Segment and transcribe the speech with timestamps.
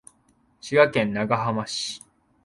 [0.59, 2.01] 滋賀県長浜市